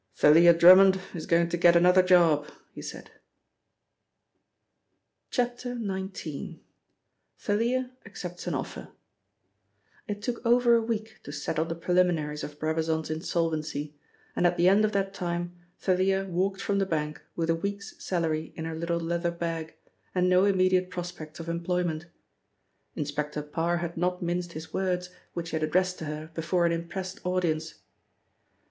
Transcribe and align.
"Thalia 0.15 0.51
Drummond 0.51 0.99
is 1.13 1.27
going 1.27 1.47
to 1.49 1.57
get 1.57 1.75
another 1.75 2.01
job," 2.01 2.49
he 2.73 2.81
said. 2.81 3.11
XIX.— 5.31 6.09
THALIA 7.45 7.91
ACCEPTS 8.03 8.47
AN 8.47 8.55
OFFER 8.55 8.93
IT 10.07 10.23
took 10.23 10.43
over 10.43 10.73
a 10.73 10.81
week 10.81 11.19
to 11.21 11.31
settle 11.31 11.65
the 11.65 11.75
preliminaries 11.75 12.43
of 12.43 12.57
Brabazon's 12.57 13.11
insolvency, 13.11 13.93
and 14.35 14.47
at 14.47 14.57
the 14.57 14.67
end 14.67 14.83
of 14.83 14.91
that 14.93 15.13
time, 15.13 15.55
Thalia 15.77 16.25
walked 16.25 16.61
from 16.61 16.79
the 16.79 16.87
bank 16.87 17.21
with 17.35 17.51
a 17.51 17.55
week's 17.55 18.03
salary 18.03 18.53
in 18.55 18.65
her 18.65 18.73
little 18.75 18.99
leather 18.99 19.29
bag, 19.29 19.75
and 20.15 20.27
no 20.27 20.45
immediate 20.45 20.89
prospects 20.89 21.39
of 21.39 21.47
employment. 21.47 22.07
Inspector 22.95 23.39
Parr 23.39 23.77
had 23.77 23.97
not 23.97 24.19
minced 24.23 24.53
his 24.53 24.73
words, 24.73 25.11
which 25.33 25.51
he 25.51 25.55
had 25.57 25.63
addressed 25.63 25.99
to 25.99 26.05
her 26.05 26.31
before 26.33 26.65
an 26.65 26.71
impressed 26.71 27.23
audience. 27.23 27.75